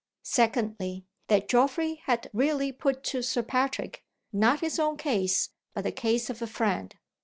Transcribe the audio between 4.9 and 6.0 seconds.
case but the